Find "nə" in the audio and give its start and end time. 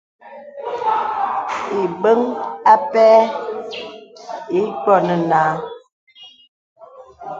5.07-5.15